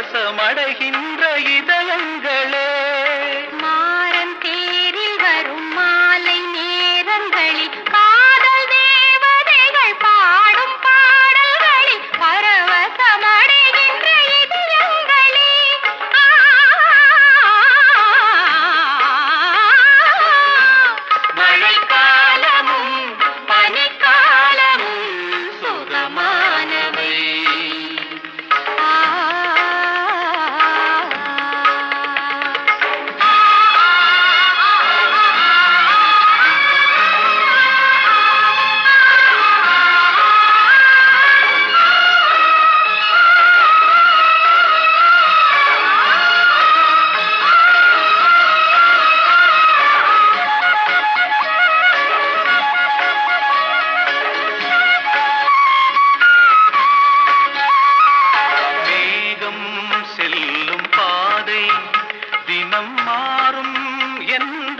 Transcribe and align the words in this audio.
பரவசமடைகின்ற 0.00 0.99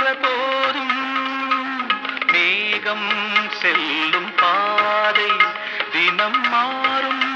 என்ற 0.02 0.14
போதும். 0.14 1.92
மேகம் 2.32 3.12
செல்லும் 3.62 4.34
பாதை 4.36 5.32
தினம் 5.92 6.50
மாறும். 6.50 7.31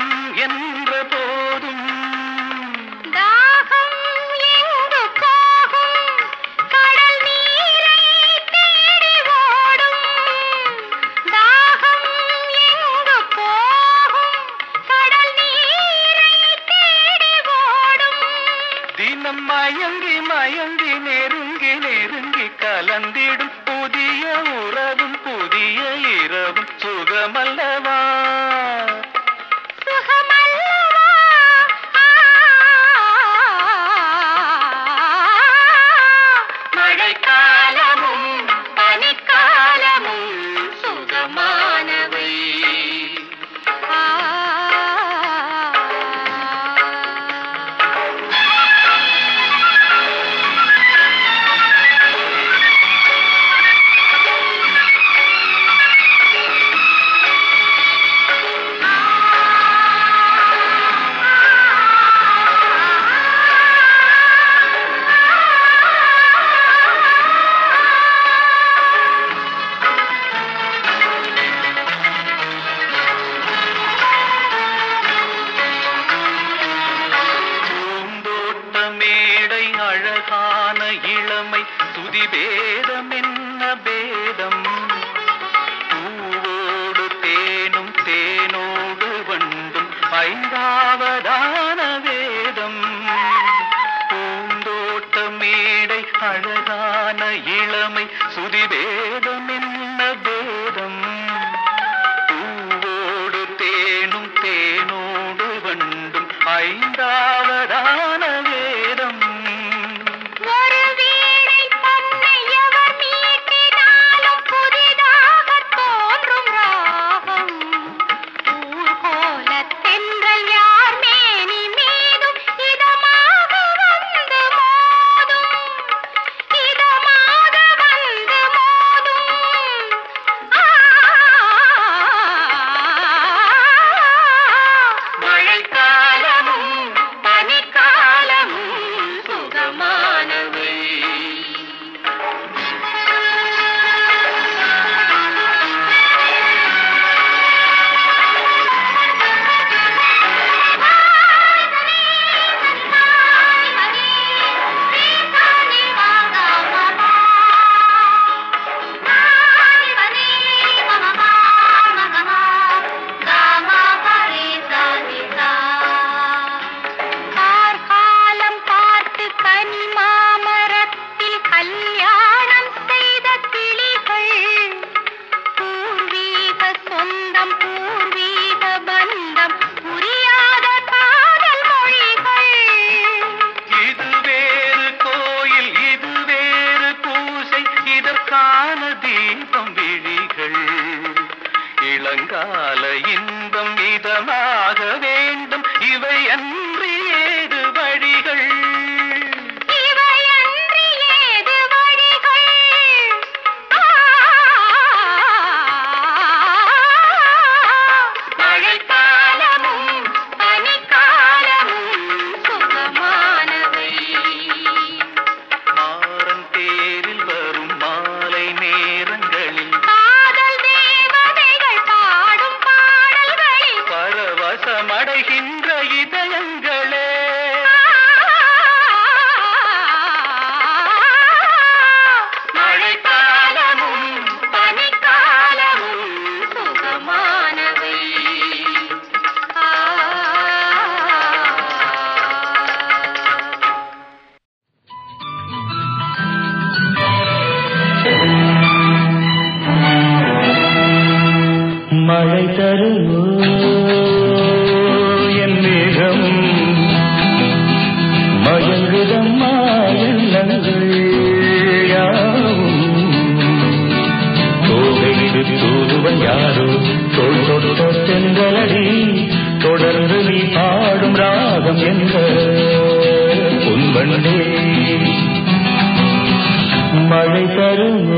ಕರುಣ 277.57 278.14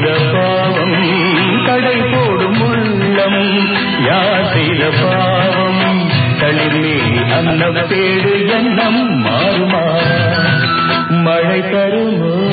செய்த 0.00 0.18
பாவம் 0.32 1.66
கடை 1.66 1.96
போடும் 1.96 2.60
உள்ளம். 2.60 3.68
யார் 4.04 4.52
செய்த 4.52 4.90
பாவம் 5.02 6.08
தளிர்மேல் 6.40 7.32
அன்னம் 7.32 7.74
தேடு 7.74 8.48
எண்ணம் 8.48 9.24
மாறுமா? 9.24 9.84
மழை 11.08 11.60
தருமோ? 11.60 12.49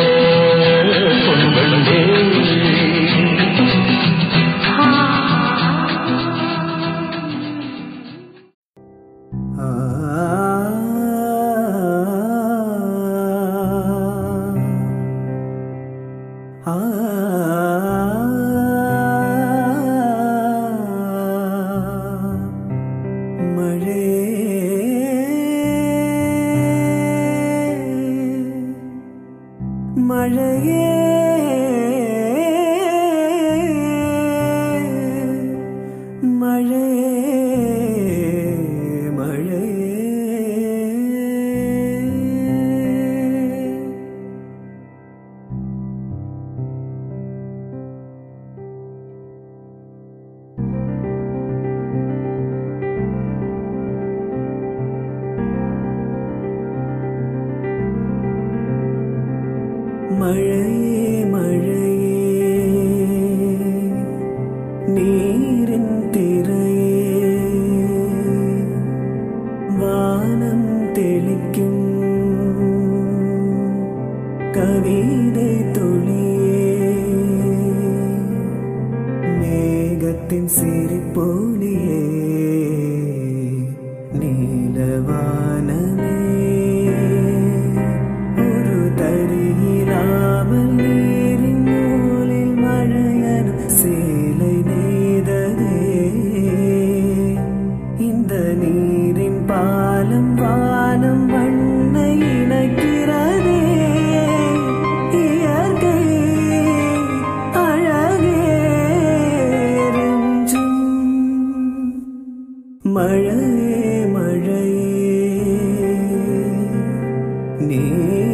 你。 117.67 118.24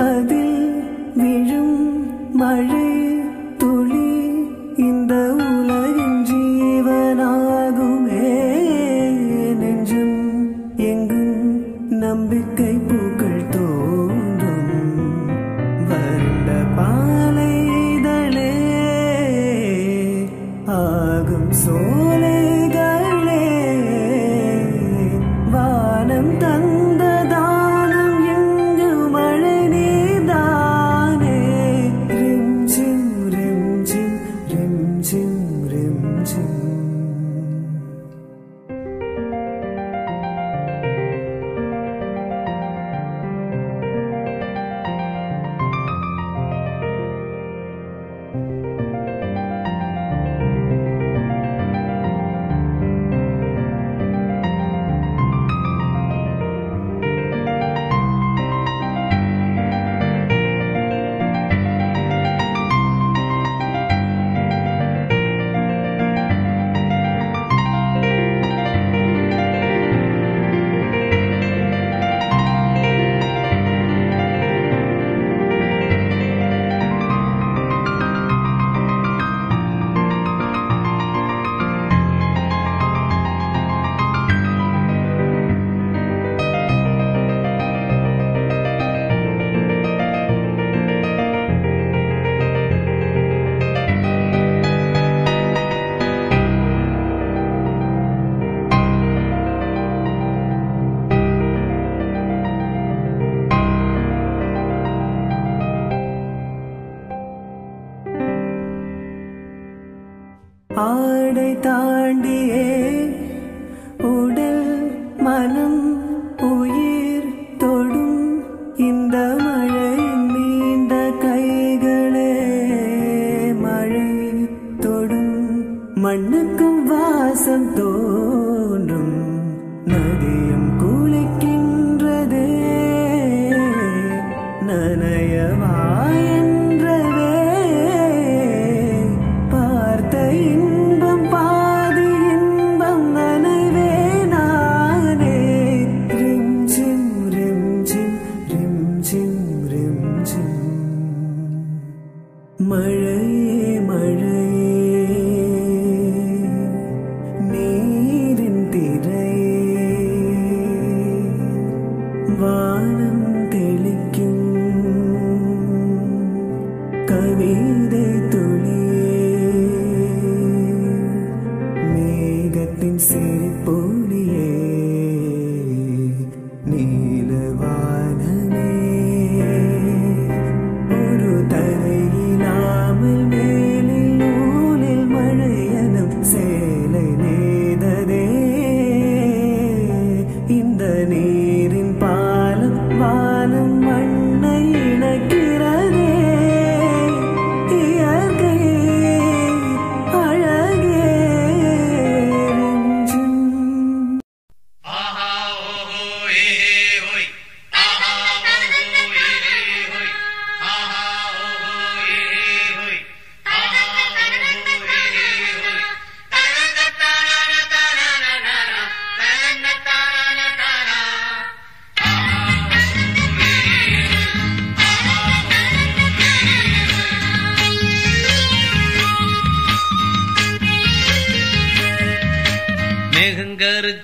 അതിൽ 0.00 0.50
വീഴും 1.18 1.70
മഴ. 2.38 2.77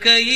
கையில் 0.07 0.34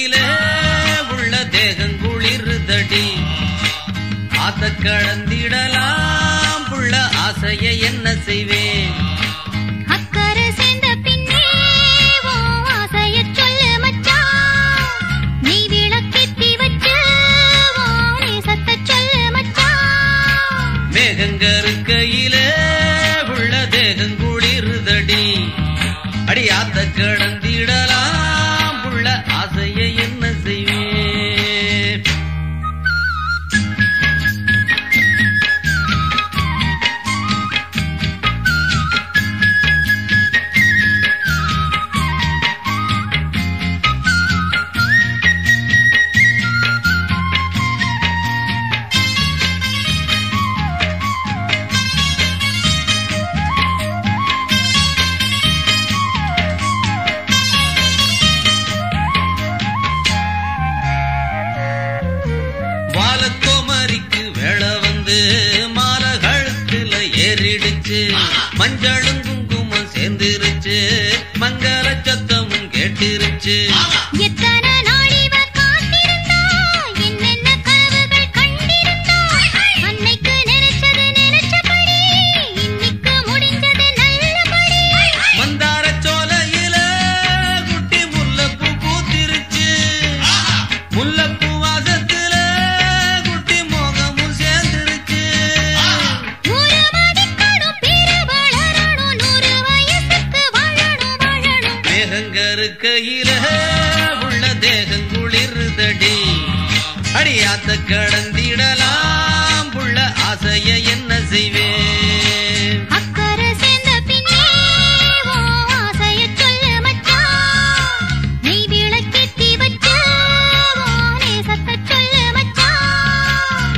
கடந்திடலாம். 107.87 109.71
உள்ள 109.75 110.13
ஆசைய 110.31 110.77
என்ன 110.95 111.21
செய்வேன்? 111.31 111.77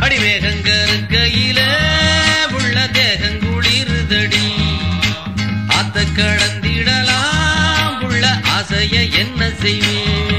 அடிவேகங்கருக்கையில 0.04 1.60
உள்ள 2.52 2.76
தேகங்குளிருதடி 2.96 4.46
ஆத்த 5.78 5.96
கடந்திடலாம். 6.18 8.00
உள்ள 8.00 8.24
ஆசைய 8.56 8.94
என்ன 9.22 9.50
செய்வேன்? 9.62 10.29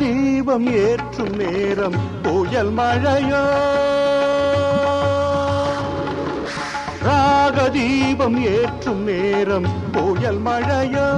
தீபம் 0.00 0.66
ஏற்றும் 0.66 1.36
நேரம் 1.36 1.96
புயல் 2.22 2.70
மழையோ? 2.70 3.42
ராகதீபம் 7.02 8.40
ஏற்றும் 8.40 9.02
நேரம் 9.02 9.66
புயல் 9.92 10.40
மழையோ? 10.40 11.15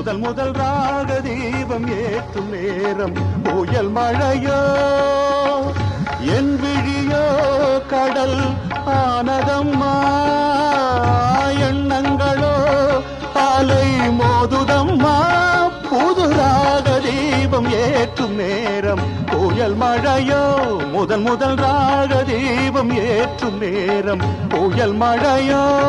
முதல் 0.00 0.18
முதல் 0.18 0.50
ராக 0.50 1.20
தீபம் 1.20 1.88
ஏற்றும் 1.88 2.48
நேரம். 2.48 3.12
புயல் 3.42 3.90
மழையோ 3.90 4.60
என் 6.20 6.60
விழியோ 6.62 7.24
கடல் 7.86 8.38
ஆனதம்மா. 8.86 9.92
எண்ணங்களோ 11.60 12.54
அலை 13.34 14.08
மோதுதம்மா. 14.08 15.16
புது 15.90 16.28
ராக 16.28 17.00
தீபம் 17.00 17.70
ஏற்றும் 17.70 18.34
நேரம். 18.34 19.00
புயல் 19.26 19.76
மழையோ 19.76 20.42
முதல் 20.92 21.20
முதல் 21.20 21.54
ராக 21.54 22.22
தீபம் 22.22 22.90
ஏற்றும் 22.90 23.58
நேரம். 23.58 24.20
புயல் 24.48 24.94
மழையோ 24.94 25.88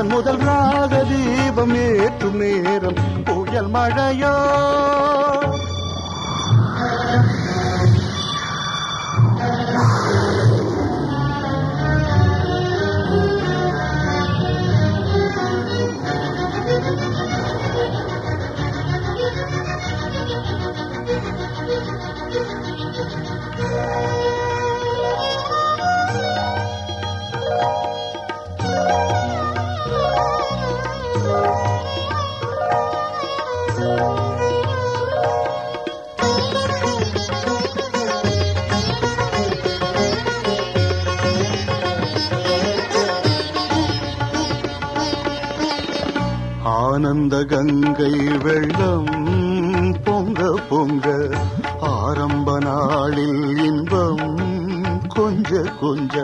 முதன் 0.00 0.12
முதல் 0.12 0.38
ராக 0.40 0.92
தீபம் 1.08 1.74
ஏற்றும் 1.80 2.38
நேரம் 2.40 2.98
புயல் 3.26 3.70
மழையோ 3.74 4.34
Thank 23.92 24.14
you. 24.14 24.19
கலந்த 47.10 47.36
கங்கை 47.44 48.10
வெள்ளம் 48.42 49.08
பொங்க 50.04 50.40
பொங்க 50.68 51.06
ஆரம்ப 51.88 52.48
நாளில் 52.58 53.40
இன்பம் 53.60 54.22
கொஞ்ச 55.50 55.70
கொஞ்ச 55.80 56.16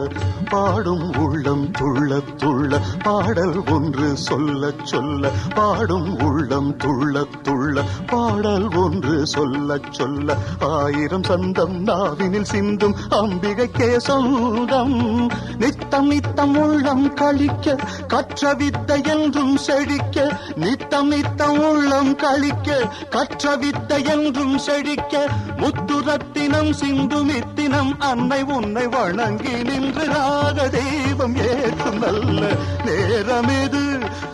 பாடும் 0.50 1.16
உள்ளம் 1.16 1.70
துள்ள 1.78 2.18
துள்ள 2.36 2.80
பாடல் 3.02 3.68
ஒன்று 3.68 4.16
சொல்ல 4.16 4.70
சொல்ல 4.82 5.30
பாடும் 5.54 6.20
உள்ளம் 6.20 6.76
துள்ள 6.76 7.24
துள்ள 7.42 7.82
பாடல் 8.06 8.68
ஒன்று 8.74 9.26
சொல்ல 9.26 9.78
சொல்ல 9.90 10.36
ஆயிரம் 10.60 11.22
சந்தம் 11.22 11.86
நாவினில் 11.86 12.44
சிந்தும் 12.44 12.94
அம்பிகைக்கே 13.10 13.96
சொந்தம் 13.96 15.28
நித்தம் 15.58 16.06
நித்தம் 16.06 16.56
உள்ளம் 16.56 17.14
கழிக்க 17.14 17.76
கற்ற 18.06 18.54
வித்தை 18.54 19.02
என்றும் 19.04 19.56
செழிக்க. 19.56 20.38
நித்தம் 20.56 21.08
நித்தம் 21.08 21.58
உள்ளம் 21.68 22.14
கழிக்க 22.16 22.92
கற்ற 23.10 23.56
வித்தை 23.56 24.04
என்றும் 24.04 24.58
செழிக்க. 24.58 25.26
முத்துரத்தினம் 25.56 26.70
சிந்து 26.70 27.24
நித்தினம் 27.24 28.00
அன்னை 28.00 28.42
உன்னை 28.42 28.86
வாழ் 28.86 29.14
வணங்கி 29.18 29.52
நின்று 29.66 30.04
ராக 30.08 30.58
தெய்வம் 30.74 31.36
ஏற்றும் 31.44 31.98
நல்ல 32.02 32.40
நேரம் 32.86 33.48
இது 33.54 33.80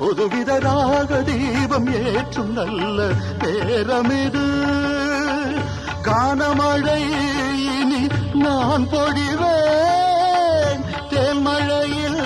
புதுவித 0.00 0.50
ராக 0.64 1.20
தெய்வம் 1.28 1.86
ஏற்றும் 2.00 2.50
நல்ல 2.56 2.98
நேரம் 3.44 4.10
இது 4.16 4.44
கானமழை 6.08 6.98
இனி 7.68 8.02
நான் 8.42 8.86
பொழிவேன். 8.92 10.82
தேன்மழையில் 11.12 12.20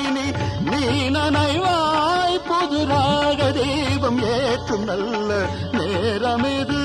இனி 0.00 0.26
நீ 0.70 0.82
நனைவாய் 1.16 2.38
புது 2.48 2.82
ராக 2.92 3.40
தெய்வம் 3.60 4.20
ஏற்றும் 4.34 4.86
நல்ல 4.90 5.30
நேரம் 5.78 6.48
இது 6.54 6.80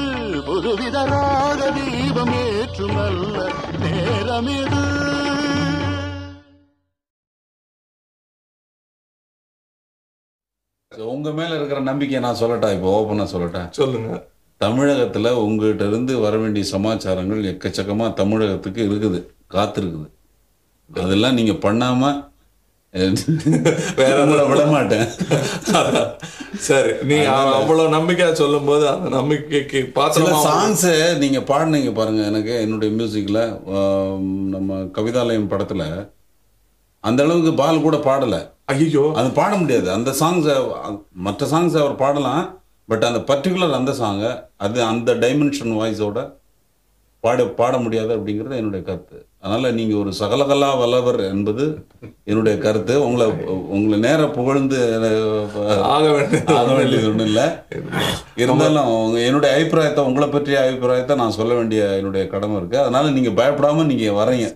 புதுவித 0.48 0.98
ராக 1.12 1.62
தீபம் 1.78 2.36
ஏற்றும் 2.44 2.96
நல்ல 2.98 3.38
நேரம் 3.84 4.52
இது 4.58 4.82
உங்க 11.16 11.32
மேல 11.32 11.56
இருக்கிற 11.56 11.80
நம்பிக்கை 11.80 12.20
நான் 12.20 12.40
சொல்லட்டா? 12.42 12.68
இப்போ 12.76 12.90
ஓப்பனா 12.98 13.26
சொல்லட்டா? 13.34 13.62
சொல்லுங்க. 13.70 14.12
தமிழகத்துல 14.62 15.32
உங்ககிட்ட 15.46 15.84
இருந்து 15.86 16.14
வர 16.20 16.38
வேண்டிய 16.38 16.66
சமாச்சாரங்கள் 16.66 17.42
எக்கச்சக்கமா 17.52 18.06
தமிழகத்துக்கு 18.14 18.82
இருக்குது 18.90 19.20
காத்திருக்குது. 19.56 20.08
அதெல்லாம் 20.90 21.34
நீங்க 21.34 21.54
பண்ணாம 21.66 22.12
வேற 24.00 24.16
உங்களை 24.24 24.44
விட 24.50 24.64
மாட்டேன். 24.74 25.08
சரி 26.68 26.92
நீ 27.10 27.18
அவ்வளவு 27.36 27.94
நம்பிக்கையா 27.96 28.30
சொல்லும் 28.42 28.70
போது 28.70 28.86
அந்த 28.94 29.10
நம்பிக்கைக்கு 29.16 29.80
பாத்திரமா 29.98 30.42
சாங்ஸை 30.48 30.94
நீங்க 31.24 31.42
பாடுனீங்க 31.52 31.94
பாருங்க 32.00 32.24
எனக்கு 32.32 32.54
என்னுடைய 32.66 32.92
மியூசிக்ல 33.00 33.42
நம்ம 34.56 34.80
கவிதாலயம் 35.00 35.52
படத்துல 35.54 35.86
அந்த 37.04 37.24
அளவுக்கு 37.26 37.54
பால் 37.64 37.86
கூட 37.88 37.98
பாடல. 38.10 38.36
ஐயோ 38.74 39.04
அது 39.20 39.30
பாட 39.42 39.52
முடியாது. 39.60 39.88
அந்த 39.98 40.12
சாங்ஸை 40.22 40.56
மற்ற 41.28 41.46
சாங்ஸ் 41.52 41.78
அவர் 41.84 42.02
பாடலாம் 42.02 42.44
பட் 42.90 43.06
அந்த 43.10 43.20
பர்டிகுலர் 43.30 43.80
அந்த 43.80 43.92
சாங்கை 44.02 44.32
அது 44.66 44.78
அந்த 44.92 45.14
டைமென்ஷன் 45.24 45.78
வாய்ஸோட 45.80 46.20
பாட 47.24 47.46
பாட 47.60 47.74
முடியாது 47.86 48.12
அப்படிங்கிறது 48.18 48.60
என்னுடைய 48.62 48.82
கருத்து. 48.90 49.20
அதனால 49.48 49.72
நீங்க 49.72 49.96
ஒரு 49.98 50.12
சகலகலா 50.20 50.70
வல்லவர் 50.80 51.20
என்பது 51.34 51.66
என்னுடைய 52.24 52.56
கருத்து. 52.58 52.96
உங்களை 53.06 53.28
உங்களை 53.76 54.00
நேர 54.00 54.30
புகழ்ந்து 54.30 54.80
ஆக 55.96 56.06
வேண்டியது 56.12 56.56
ஆக 56.62 56.74
வேண்டியது 56.74 57.10
ஒன்றும் 57.12 57.28
இல்லை. 57.28 57.46
இருந்தாலும் 58.44 58.92
என்னுடைய 59.28 59.52
அபிப்பிராயத்தை 59.56 60.04
உங்களை 60.04 60.30
பற்றிய 60.30 60.60
அபிப்பிராயத்தை 60.66 61.16
நான் 61.18 61.38
சொல்ல 61.40 61.54
வேண்டிய 61.54 61.84
என்னுடைய 62.02 62.24
கடமை 62.28 62.58
இருக்கு. 62.58 62.80
அதனால 62.80 63.10
நீங்க 63.10 63.34
பயப்படாம 63.40 63.86
நீங்க 63.92 64.08
வரீங்க. 64.22 64.50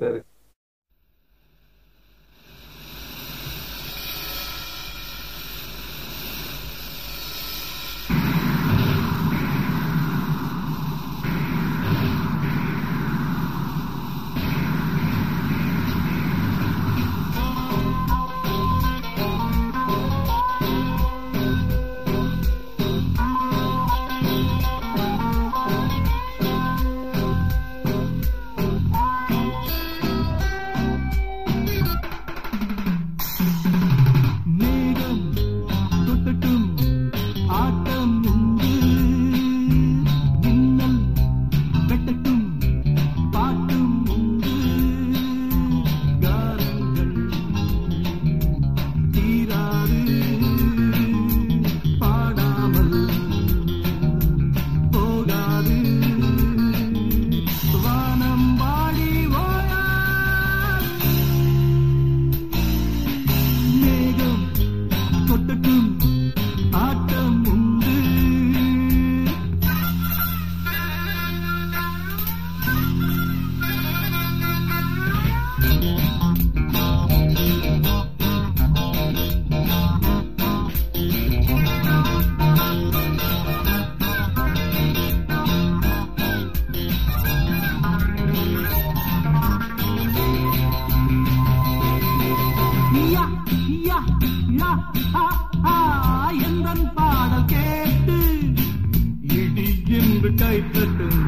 அன்பு 100.22 100.46
கைத்தட்டும். 100.46 101.20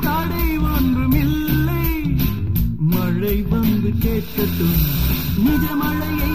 தடை 0.00 0.58
ஒன்றும் 0.58 1.12
இல்லை 1.12 2.16
மழை 2.78 3.42
வந்து 3.42 3.92
கேட்கட்டும். 3.98 4.78
நிஜ 5.36 5.76
மழையை 5.76 6.33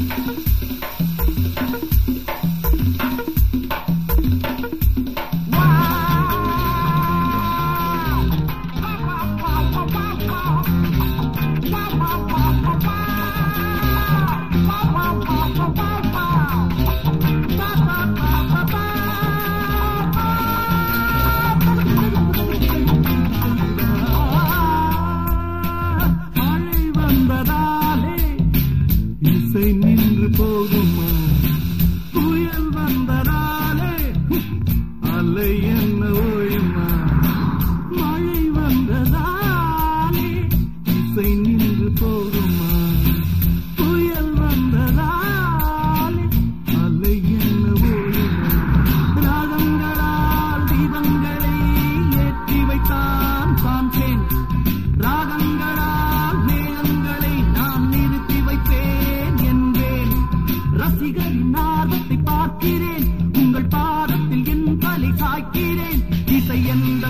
மழை 0.00 0.55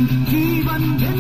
जीवन 0.05 1.16